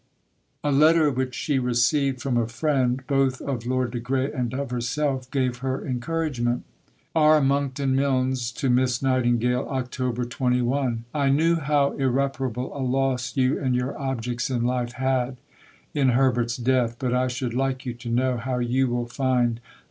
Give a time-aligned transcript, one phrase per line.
[0.63, 4.71] A letter which she received from a friend, both of Lord de Grey and of
[4.71, 6.63] herself, gave her encouragement:
[7.13, 7.39] (R.
[7.39, 11.03] Monckton Milnes to Miss Nightingale.) October 21.
[11.13, 15.37] I knew how irreparable a loss you and your objects in life had
[15.93, 19.61] in Herbert's death, but I should like you to know how you will find Ld.